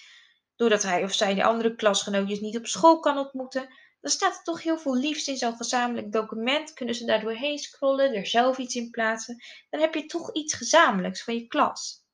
doordat 0.56 0.82
hij 0.82 1.04
of 1.04 1.12
zij 1.12 1.34
de 1.34 1.44
andere 1.44 1.74
klasgenootjes 1.74 2.40
niet 2.40 2.56
op 2.56 2.66
school 2.66 3.00
kan 3.00 3.18
ontmoeten, 3.18 3.68
dan 4.00 4.10
staat 4.10 4.36
er 4.36 4.42
toch 4.42 4.62
heel 4.62 4.78
veel 4.78 4.96
liefs 4.96 5.28
in 5.28 5.36
zo'n 5.36 5.56
gezamenlijk 5.56 6.12
document. 6.12 6.72
Kunnen 6.72 6.94
ze 6.94 7.04
daar 7.04 7.20
doorheen 7.20 7.58
scrollen, 7.58 8.14
er 8.14 8.26
zelf 8.26 8.58
iets 8.58 8.74
in 8.74 8.90
plaatsen. 8.90 9.42
Dan 9.70 9.80
heb 9.80 9.94
je 9.94 10.06
toch 10.06 10.34
iets 10.34 10.54
gezamenlijks 10.54 11.24
van 11.24 11.34
je 11.34 11.46
klas. 11.46 12.04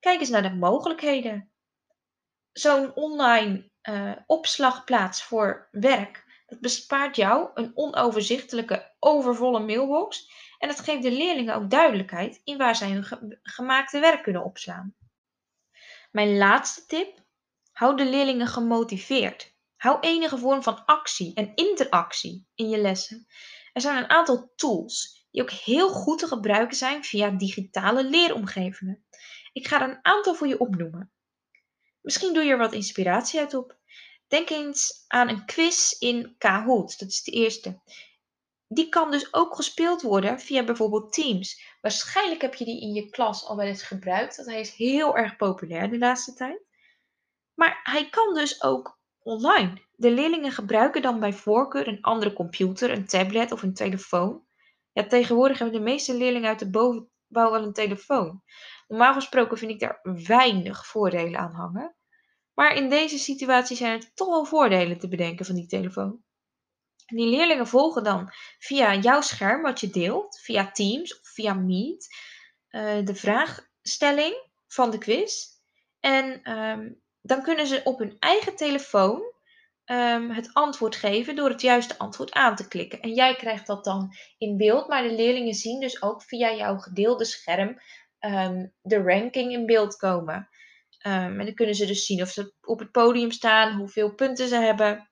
Kijk 0.00 0.20
eens 0.20 0.28
naar 0.28 0.42
de 0.42 0.54
mogelijkheden. 0.54 1.50
Zo'n 2.52 2.94
online 2.94 3.70
uh, 3.82 4.12
opslagplaats 4.26 5.22
voor 5.22 5.68
werk, 5.70 6.24
dat 6.48 6.60
bespaart 6.60 7.16
jou 7.16 7.50
een 7.54 7.70
onoverzichtelijke, 7.74 8.94
overvolle 8.98 9.60
mailbox 9.60 10.30
en 10.58 10.68
dat 10.68 10.80
geeft 10.80 11.02
de 11.02 11.12
leerlingen 11.12 11.54
ook 11.54 11.70
duidelijkheid 11.70 12.40
in 12.44 12.56
waar 12.56 12.76
zij 12.76 12.90
hun 12.90 13.38
gemaakte 13.42 14.00
werk 14.00 14.22
kunnen 14.22 14.44
opslaan. 14.44 14.94
Mijn 16.10 16.36
laatste 16.36 16.86
tip: 16.86 17.24
hou 17.72 17.96
de 17.96 18.04
leerlingen 18.04 18.46
gemotiveerd. 18.46 19.56
Hou 19.76 20.00
enige 20.00 20.38
vorm 20.38 20.62
van 20.62 20.84
actie 20.84 21.34
en 21.34 21.54
interactie 21.54 22.46
in 22.54 22.68
je 22.68 22.78
lessen. 22.78 23.26
Er 23.72 23.80
zijn 23.80 23.96
een 23.96 24.10
aantal 24.10 24.52
tools 24.56 25.26
die 25.30 25.42
ook 25.42 25.50
heel 25.50 25.88
goed 25.88 26.18
te 26.18 26.26
gebruiken 26.26 26.76
zijn 26.76 27.04
via 27.04 27.30
digitale 27.30 28.04
leeromgevingen. 28.04 29.04
Ik 29.52 29.68
ga 29.68 29.80
er 29.80 29.88
een 29.88 30.04
aantal 30.04 30.34
voor 30.34 30.46
je 30.46 30.60
opnoemen. 30.60 31.12
Misschien 32.00 32.34
doe 32.34 32.42
je 32.42 32.50
er 32.50 32.58
wat 32.58 32.72
inspiratie 32.72 33.40
uit 33.40 33.54
op. 33.54 33.78
Denk 34.28 34.50
eens 34.50 35.04
aan 35.06 35.28
een 35.28 35.44
quiz 35.44 35.92
in 35.92 36.34
Kahoot, 36.38 36.98
dat 36.98 37.08
is 37.08 37.22
de 37.22 37.32
eerste. 37.32 37.80
Die 38.66 38.88
kan 38.88 39.10
dus 39.10 39.34
ook 39.34 39.56
gespeeld 39.56 40.02
worden 40.02 40.40
via 40.40 40.64
bijvoorbeeld 40.64 41.12
Teams. 41.12 41.76
Waarschijnlijk 41.80 42.42
heb 42.42 42.54
je 42.54 42.64
die 42.64 42.80
in 42.80 42.92
je 42.92 43.08
klas 43.08 43.44
al 43.44 43.56
wel 43.56 43.66
eens 43.66 43.82
gebruikt, 43.82 44.36
want 44.36 44.48
hij 44.48 44.60
is 44.60 44.74
heel 44.74 45.16
erg 45.16 45.36
populair 45.36 45.90
de 45.90 45.98
laatste 45.98 46.34
tijd. 46.34 46.66
Maar 47.54 47.80
hij 47.82 48.08
kan 48.08 48.34
dus 48.34 48.62
ook 48.62 48.98
online. 49.18 49.86
De 49.92 50.10
leerlingen 50.10 50.52
gebruiken 50.52 51.02
dan 51.02 51.20
bij 51.20 51.32
voorkeur 51.32 51.88
een 51.88 52.02
andere 52.02 52.32
computer, 52.32 52.90
een 52.90 53.06
tablet 53.06 53.52
of 53.52 53.62
een 53.62 53.74
telefoon. 53.74 54.46
Ja, 54.92 55.06
tegenwoordig 55.06 55.58
hebben 55.58 55.76
de 55.78 55.84
meeste 55.84 56.16
leerlingen 56.16 56.48
uit 56.48 56.58
de 56.58 56.70
bovenbouw 56.70 57.50
wel 57.50 57.62
een 57.62 57.72
telefoon. 57.72 58.42
Normaal 58.88 59.14
gesproken 59.14 59.58
vind 59.58 59.70
ik 59.70 59.80
daar 59.80 60.00
weinig 60.26 60.86
voordelen 60.86 61.40
aan 61.40 61.52
hangen. 61.52 61.96
Maar 62.58 62.74
in 62.76 62.88
deze 62.88 63.18
situatie 63.18 63.76
zijn 63.76 64.00
er 64.00 64.14
toch 64.14 64.28
wel 64.28 64.44
voordelen 64.44 64.98
te 64.98 65.08
bedenken 65.08 65.46
van 65.46 65.54
die 65.54 65.66
telefoon. 65.66 66.22
Die 67.06 67.28
leerlingen 67.28 67.66
volgen 67.66 68.04
dan 68.04 68.32
via 68.58 68.94
jouw 68.94 69.20
scherm 69.20 69.62
wat 69.62 69.80
je 69.80 69.90
deelt, 69.90 70.40
via 70.42 70.70
Teams 70.70 71.20
of 71.20 71.28
via 71.28 71.54
Meet, 71.54 72.08
uh, 72.70 73.04
de 73.04 73.14
vraagstelling 73.14 74.34
van 74.66 74.90
de 74.90 74.98
quiz. 74.98 75.44
En 76.00 76.52
um, 76.58 77.02
dan 77.22 77.42
kunnen 77.42 77.66
ze 77.66 77.80
op 77.84 77.98
hun 77.98 78.16
eigen 78.18 78.56
telefoon 78.56 79.22
um, 79.84 80.30
het 80.30 80.50
antwoord 80.52 80.96
geven 80.96 81.36
door 81.36 81.48
het 81.48 81.60
juiste 81.60 81.98
antwoord 81.98 82.32
aan 82.32 82.56
te 82.56 82.68
klikken. 82.68 83.00
En 83.00 83.14
jij 83.14 83.34
krijgt 83.34 83.66
dat 83.66 83.84
dan 83.84 84.14
in 84.38 84.56
beeld, 84.56 84.88
maar 84.88 85.02
de 85.02 85.14
leerlingen 85.14 85.54
zien 85.54 85.80
dus 85.80 86.02
ook 86.02 86.22
via 86.22 86.54
jouw 86.54 86.78
gedeelde 86.78 87.24
scherm 87.24 87.80
um, 88.20 88.72
de 88.82 89.02
ranking 89.02 89.52
in 89.52 89.66
beeld 89.66 89.96
komen. 89.96 90.48
Um, 91.06 91.40
en 91.40 91.44
dan 91.44 91.54
kunnen 91.54 91.74
ze 91.74 91.86
dus 91.86 92.06
zien 92.06 92.22
of 92.22 92.28
ze 92.28 92.54
op 92.60 92.78
het 92.78 92.90
podium 92.90 93.30
staan, 93.30 93.78
hoeveel 93.78 94.14
punten 94.14 94.48
ze 94.48 94.56
hebben. 94.56 95.10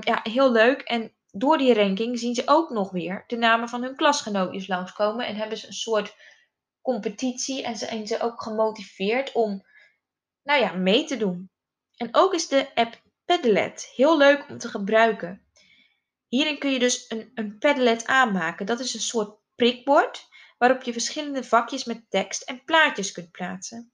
ja, 0.00 0.20
heel 0.22 0.52
leuk. 0.52 0.80
En 0.80 1.14
door 1.30 1.58
die 1.58 1.74
ranking 1.74 2.18
zien 2.18 2.34
ze 2.34 2.42
ook 2.44 2.70
nog 2.70 2.90
weer 2.90 3.24
de 3.26 3.36
namen 3.36 3.68
van 3.68 3.82
hun 3.82 3.96
klasgenootjes 3.96 4.66
langskomen. 4.66 5.26
En 5.26 5.36
hebben 5.36 5.58
ze 5.58 5.66
een 5.66 5.72
soort 5.72 6.16
competitie 6.82 7.62
en 7.62 7.76
zijn 7.76 8.06
ze 8.06 8.20
ook 8.20 8.42
gemotiveerd 8.42 9.32
om 9.32 9.66
nou 10.42 10.60
ja, 10.60 10.72
mee 10.72 11.04
te 11.04 11.16
doen. 11.16 11.50
En 11.96 12.08
ook 12.12 12.34
is 12.34 12.48
de 12.48 12.74
app 12.74 13.02
Padlet 13.24 13.92
heel 13.94 14.18
leuk 14.18 14.48
om 14.48 14.58
te 14.58 14.68
gebruiken. 14.68 15.46
Hierin 16.28 16.58
kun 16.58 16.70
je 16.70 16.78
dus 16.78 17.04
een, 17.08 17.30
een 17.34 17.58
Padlet 17.58 18.06
aanmaken. 18.06 18.66
Dat 18.66 18.80
is 18.80 18.94
een 18.94 19.00
soort 19.00 19.38
prikbord 19.54 20.28
waarop 20.58 20.82
je 20.82 20.92
verschillende 20.92 21.44
vakjes 21.44 21.84
met 21.84 22.10
tekst 22.10 22.42
en 22.42 22.64
plaatjes 22.64 23.12
kunt 23.12 23.30
plaatsen. 23.30 23.93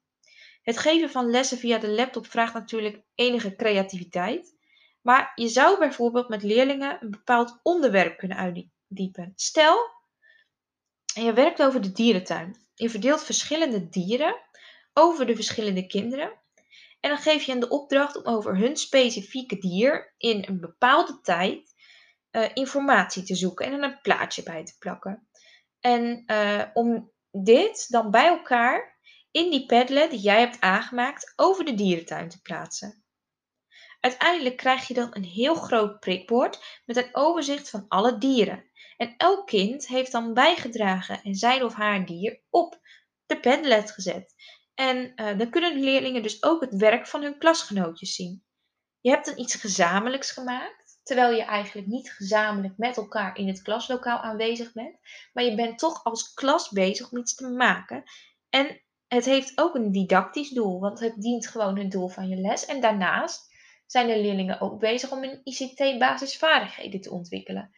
Het 0.62 0.78
geven 0.78 1.10
van 1.10 1.30
lessen 1.30 1.58
via 1.58 1.78
de 1.78 1.88
laptop 1.88 2.26
vraagt 2.26 2.54
natuurlijk 2.54 3.02
enige 3.14 3.56
creativiteit, 3.56 4.56
maar 5.02 5.32
je 5.34 5.48
zou 5.48 5.78
bijvoorbeeld 5.78 6.28
met 6.28 6.42
leerlingen 6.42 6.98
een 7.00 7.10
bepaald 7.10 7.60
onderwerp 7.62 8.18
kunnen 8.18 8.36
uitdiepen. 8.36 9.32
Stel, 9.34 9.78
je 11.04 11.32
werkt 11.32 11.62
over 11.62 11.80
de 11.80 11.92
dierentuin. 11.92 12.56
Je 12.74 12.90
verdeelt 12.90 13.24
verschillende 13.24 13.88
dieren 13.88 14.36
over 14.92 15.26
de 15.26 15.34
verschillende 15.34 15.86
kinderen 15.86 16.40
en 17.00 17.10
dan 17.10 17.18
geef 17.18 17.42
je 17.42 17.50
hen 17.50 17.60
de 17.60 17.68
opdracht 17.68 18.16
om 18.16 18.34
over 18.34 18.56
hun 18.56 18.76
specifieke 18.76 19.58
dier 19.58 20.14
in 20.16 20.44
een 20.48 20.60
bepaalde 20.60 21.20
tijd 21.20 21.74
uh, 22.30 22.48
informatie 22.54 23.22
te 23.22 23.34
zoeken 23.34 23.66
en 23.66 23.72
er 23.72 23.82
een 23.82 24.00
plaatje 24.00 24.42
bij 24.42 24.64
te 24.64 24.76
plakken. 24.78 25.28
En 25.80 26.24
uh, 26.26 26.62
om 26.72 27.12
dit 27.30 27.86
dan 27.88 28.10
bij 28.10 28.26
elkaar 28.26 28.98
in 29.30 29.50
die 29.50 29.66
Padlet 29.66 30.10
die 30.10 30.20
jij 30.20 30.40
hebt 30.40 30.60
aangemaakt 30.60 31.32
over 31.36 31.64
de 31.64 31.74
dierentuin 31.74 32.28
te 32.28 32.40
plaatsen. 32.40 33.04
Uiteindelijk 34.00 34.56
krijg 34.56 34.88
je 34.88 34.94
dan 34.94 35.08
een 35.12 35.24
heel 35.24 35.54
groot 35.54 36.00
prikbord 36.00 36.82
met 36.84 36.96
een 36.96 37.08
overzicht 37.12 37.70
van 37.70 37.84
alle 37.88 38.18
dieren. 38.18 38.64
En 38.96 39.14
elk 39.16 39.46
kind 39.46 39.86
heeft 39.86 40.12
dan 40.12 40.34
bijgedragen 40.34 41.22
en 41.22 41.34
zijn 41.34 41.64
of 41.64 41.74
haar 41.74 42.06
dier 42.06 42.40
op 42.50 42.80
de 43.26 43.40
Padlet 43.40 43.90
gezet. 43.90 44.34
En 44.74 45.12
uh, 45.16 45.38
dan 45.38 45.50
kunnen 45.50 45.74
de 45.74 45.80
leerlingen 45.80 46.22
dus 46.22 46.42
ook 46.42 46.60
het 46.60 46.76
werk 46.76 47.06
van 47.06 47.22
hun 47.22 47.38
klasgenootjes 47.38 48.14
zien. 48.14 48.44
Je 49.00 49.10
hebt 49.10 49.26
dan 49.26 49.38
iets 49.38 49.54
gezamenlijks 49.54 50.30
gemaakt, 50.30 51.00
terwijl 51.02 51.36
je 51.36 51.42
eigenlijk 51.42 51.86
niet 51.86 52.12
gezamenlijk 52.12 52.74
met 52.76 52.96
elkaar 52.96 53.36
in 53.36 53.48
het 53.48 53.62
klaslokaal 53.62 54.18
aanwezig 54.18 54.72
bent, 54.72 54.98
maar 55.32 55.44
je 55.44 55.54
bent 55.54 55.78
toch 55.78 56.04
als 56.04 56.32
klas 56.34 56.68
bezig 56.68 57.10
om 57.10 57.18
iets 57.18 57.34
te 57.34 57.48
maken. 57.48 58.02
En 58.48 58.80
het 59.14 59.24
heeft 59.24 59.52
ook 59.54 59.74
een 59.74 59.92
didactisch 59.92 60.50
doel, 60.50 60.80
want 60.80 61.00
het 61.00 61.14
dient 61.16 61.46
gewoon 61.46 61.78
het 61.78 61.90
doel 61.90 62.08
van 62.08 62.28
je 62.28 62.36
les. 62.36 62.66
En 62.66 62.80
daarnaast 62.80 63.50
zijn 63.86 64.06
de 64.06 64.20
leerlingen 64.20 64.60
ook 64.60 64.78
bezig 64.78 65.10
om 65.10 65.22
hun 65.22 65.40
ICT-basisvaardigheden 65.44 67.00
te 67.00 67.10
ontwikkelen. 67.10 67.74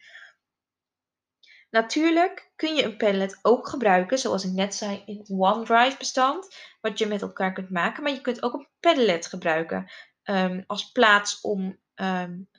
Natuurlijk 1.69 2.51
kun 2.55 2.75
je 2.75 2.83
een 2.83 2.97
Padlet 2.97 3.39
ook 3.41 3.67
gebruiken, 3.67 4.19
zoals 4.19 4.45
ik 4.45 4.51
net 4.51 4.75
zei, 4.75 5.03
in 5.05 5.17
het 5.17 5.29
OneDrive-bestand, 5.29 6.55
wat 6.81 6.99
je 6.99 7.05
met 7.05 7.21
elkaar 7.21 7.53
kunt 7.53 7.69
maken. 7.69 8.03
Maar 8.03 8.11
je 8.11 8.21
kunt 8.21 8.43
ook 8.43 8.53
een 8.53 8.67
Padlet 8.79 9.27
gebruiken 9.27 9.91
um, 10.23 10.63
als 10.67 10.91
plaats 10.91 11.41
om 11.41 11.79
um, 11.95 12.49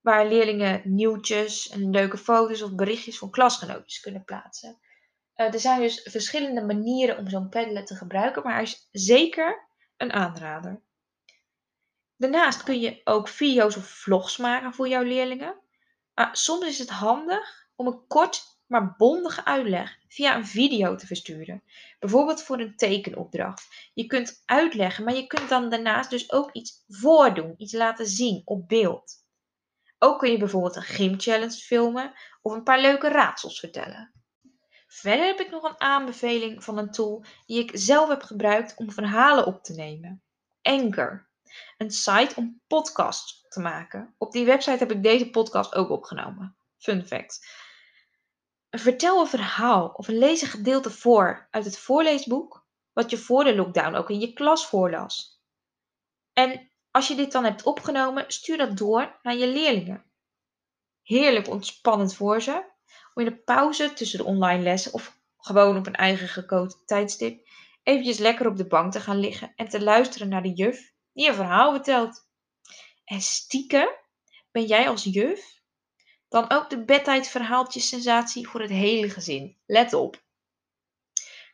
waar 0.00 0.26
leerlingen 0.28 0.80
nieuwtjes 0.84 1.68
en 1.68 1.90
leuke 1.90 2.18
foto's 2.18 2.62
of 2.62 2.74
berichtjes 2.74 3.18
van 3.18 3.30
klasgenootjes 3.30 4.00
kunnen 4.00 4.24
plaatsen. 4.24 4.78
Uh, 5.36 5.54
er 5.54 5.60
zijn 5.60 5.80
dus 5.80 6.00
verschillende 6.04 6.62
manieren 6.62 7.18
om 7.18 7.28
zo'n 7.28 7.48
Padlet 7.48 7.86
te 7.86 7.96
gebruiken, 7.96 8.42
maar 8.42 8.52
hij 8.52 8.62
is 8.62 8.88
zeker 8.92 9.68
een 9.96 10.12
aanrader. 10.12 10.80
Daarnaast 12.16 12.62
kun 12.62 12.80
je 12.80 13.00
ook 13.04 13.28
video's 13.28 13.76
of 13.76 13.86
vlogs 13.86 14.36
maken 14.36 14.74
voor 14.74 14.88
jouw 14.88 15.02
leerlingen. 15.02 15.60
Soms 16.32 16.66
is 16.66 16.78
het 16.78 16.90
handig 16.90 17.68
om 17.74 17.86
een 17.86 18.06
kort 18.06 18.56
maar 18.66 18.94
bondige 18.96 19.44
uitleg 19.44 19.98
via 20.08 20.36
een 20.36 20.46
video 20.46 20.94
te 20.94 21.06
versturen. 21.06 21.62
Bijvoorbeeld 21.98 22.42
voor 22.42 22.60
een 22.60 22.76
tekenopdracht. 22.76 23.90
Je 23.94 24.06
kunt 24.06 24.42
uitleggen, 24.44 25.04
maar 25.04 25.14
je 25.14 25.26
kunt 25.26 25.48
dan 25.48 25.70
daarnaast 25.70 26.10
dus 26.10 26.32
ook 26.32 26.52
iets 26.52 26.84
voordoen, 26.88 27.54
iets 27.56 27.72
laten 27.72 28.06
zien 28.06 28.42
op 28.44 28.68
beeld. 28.68 29.24
Ook 29.98 30.18
kun 30.18 30.30
je 30.30 30.38
bijvoorbeeld 30.38 30.76
een 30.76 30.82
gym-challenge 30.82 31.56
filmen 31.56 32.12
of 32.42 32.52
een 32.52 32.62
paar 32.62 32.80
leuke 32.80 33.08
raadsels 33.08 33.60
vertellen. 33.60 34.12
Verder 34.86 35.26
heb 35.26 35.40
ik 35.40 35.50
nog 35.50 35.62
een 35.62 35.80
aanbeveling 35.80 36.64
van 36.64 36.78
een 36.78 36.90
tool 36.90 37.24
die 37.46 37.58
ik 37.58 37.70
zelf 37.74 38.08
heb 38.08 38.22
gebruikt 38.22 38.74
om 38.76 38.90
verhalen 38.90 39.46
op 39.46 39.62
te 39.62 39.72
nemen. 39.72 40.22
Anchor, 40.62 41.28
een 41.76 41.90
site 41.90 42.34
om 42.36 42.60
podcasts 42.66 43.44
te 43.48 43.60
maken. 43.60 44.14
Op 44.18 44.32
die 44.32 44.44
website 44.44 44.78
heb 44.78 44.90
ik 44.90 45.02
deze 45.02 45.30
podcast 45.30 45.74
ook 45.74 45.90
opgenomen. 45.90 46.56
Fun 46.78 47.06
fact. 47.06 47.46
Vertel 48.70 49.20
een 49.20 49.26
verhaal 49.26 49.88
of 49.88 50.08
lees 50.08 50.42
een 50.42 50.48
gedeelte 50.48 50.90
voor 50.90 51.48
uit 51.50 51.64
het 51.64 51.78
voorleesboek 51.78 52.66
wat 52.92 53.10
je 53.10 53.18
voor 53.18 53.44
de 53.44 53.54
lockdown 53.54 53.94
ook 53.94 54.10
in 54.10 54.20
je 54.20 54.32
klas 54.32 54.66
voorlas. 54.66 55.40
En 56.32 56.70
als 56.90 57.08
je 57.08 57.14
dit 57.14 57.32
dan 57.32 57.44
hebt 57.44 57.62
opgenomen, 57.62 58.24
stuur 58.28 58.56
dat 58.56 58.76
door 58.76 59.18
naar 59.22 59.36
je 59.36 59.48
leerlingen. 59.48 60.04
Heerlijk 61.02 61.48
ontspannend 61.48 62.14
voor 62.14 62.42
ze, 62.42 62.74
om 63.16 63.22
in 63.22 63.28
de 63.28 63.36
pauze 63.36 63.92
tussen 63.92 64.18
de 64.18 64.24
online 64.24 64.62
lessen 64.62 64.92
of 64.92 65.18
gewoon 65.38 65.76
op 65.76 65.86
een 65.86 65.94
eigen 65.94 66.28
gekozen 66.28 66.80
tijdstip 66.84 67.48
eventjes 67.82 68.18
lekker 68.18 68.46
op 68.46 68.56
de 68.56 68.66
bank 68.66 68.92
te 68.92 69.00
gaan 69.00 69.18
liggen 69.18 69.52
en 69.56 69.68
te 69.68 69.82
luisteren 69.82 70.28
naar 70.28 70.42
de 70.42 70.52
juf 70.52 70.92
die 71.12 71.28
een 71.28 71.34
verhaal 71.34 71.72
vertelt. 71.72 72.28
En 73.04 73.20
stiekem 73.20 73.88
ben 74.50 74.64
jij 74.64 74.88
als 74.88 75.04
juf 75.04 75.60
dan 76.28 76.50
ook 76.50 76.70
de 76.70 76.84
bedtijdverhaaltjes 76.84 77.88
sensatie 77.88 78.48
voor 78.48 78.60
het 78.60 78.70
hele 78.70 79.10
gezin. 79.10 79.56
Let 79.66 79.94
op. 79.94 80.22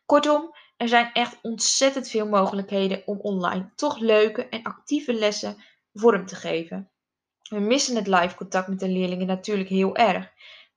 Kortom, 0.07 0.55
er 0.77 0.89
zijn 0.89 1.13
echt 1.13 1.39
ontzettend 1.43 2.09
veel 2.09 2.29
mogelijkheden 2.29 3.03
om 3.07 3.21
online 3.21 3.73
toch 3.75 3.99
leuke 3.99 4.49
en 4.49 4.63
actieve 4.63 5.15
lessen 5.15 5.65
vorm 5.93 6.27
te 6.27 6.35
geven. 6.35 6.91
We 7.49 7.59
missen 7.59 7.97
het 7.97 8.07
live 8.07 8.35
contact 8.35 8.69
met 8.69 8.81
de 8.81 8.89
leerlingen 8.89 9.27
natuurlijk 9.27 9.69
heel 9.69 9.97
erg. 9.97 10.33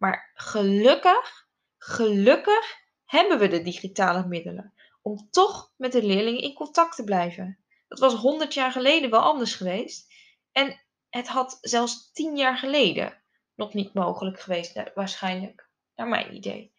Maar 0.06 0.32
gelukkig, 0.34 1.48
gelukkig 1.78 2.76
hebben 3.06 3.40
we 3.40 3.48
de 3.48 3.62
digitale 3.62 4.28
middelen 4.28 4.74
om 5.02 5.30
toch 5.30 5.74
met 5.78 5.92
de 5.92 6.04
leerlingen 6.04 6.42
in 6.42 6.54
contact 6.54 6.96
te 6.96 7.04
blijven. 7.04 7.64
Dat 7.88 8.00
was 8.00 8.14
100 8.14 8.54
jaar 8.54 8.72
geleden 8.72 9.10
wel 9.10 9.22
anders 9.22 9.54
geweest. 9.54 10.14
En 10.52 10.82
het 11.10 11.28
had 11.28 11.58
zelfs 11.62 12.12
10 12.12 12.36
jaar 12.36 12.58
geleden 12.58 13.22
nog 13.56 13.74
niet 13.74 13.94
mogelijk 13.94 14.40
geweest, 14.40 14.94
waarschijnlijk, 14.94 15.70
naar 15.96 16.08
mijn 16.08 16.36
idee. 16.36 16.74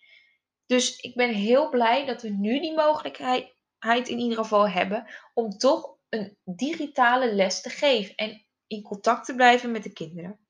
Dus 0.66 0.96
ik 0.96 1.14
ben 1.14 1.34
heel 1.34 1.68
blij 1.68 2.06
dat 2.06 2.22
we 2.22 2.28
nu 2.28 2.60
die 2.60 2.74
mogelijkheid 2.74 4.08
in 4.08 4.18
ieder 4.18 4.38
geval 4.38 4.68
hebben 4.68 5.06
om 5.34 5.50
toch 5.50 5.96
een 6.08 6.38
digitale 6.44 7.34
les 7.34 7.60
te 7.60 7.70
geven 7.70 8.14
en 8.14 8.46
in 8.66 8.82
contact 8.82 9.26
te 9.26 9.34
blijven 9.34 9.70
met 9.70 9.82
de 9.82 9.92
kinderen. 9.92 10.46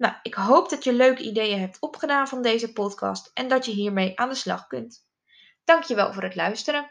Nou, 0.00 0.14
ik 0.22 0.34
hoop 0.34 0.68
dat 0.68 0.84
je 0.84 0.92
leuke 0.92 1.22
ideeën 1.22 1.60
hebt 1.60 1.80
opgedaan 1.80 2.28
van 2.28 2.42
deze 2.42 2.72
podcast 2.72 3.30
en 3.34 3.48
dat 3.48 3.64
je 3.64 3.72
hiermee 3.72 4.18
aan 4.18 4.28
de 4.28 4.34
slag 4.34 4.66
kunt. 4.66 5.06
Dankjewel 5.64 6.12
voor 6.12 6.22
het 6.22 6.34
luisteren. 6.34 6.90